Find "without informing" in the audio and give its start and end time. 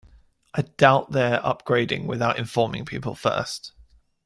2.07-2.85